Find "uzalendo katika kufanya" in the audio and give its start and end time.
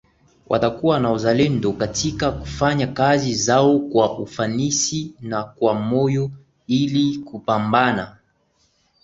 1.11-2.87